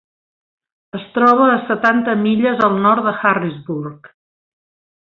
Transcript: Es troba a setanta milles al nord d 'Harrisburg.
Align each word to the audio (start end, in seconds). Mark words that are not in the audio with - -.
Es 0.99 1.03
troba 1.17 1.49
a 1.57 1.59
setanta 1.67 2.17
milles 2.23 2.65
al 2.71 2.81
nord 2.89 3.07
d 3.11 3.17
'Harrisburg. 3.19 4.15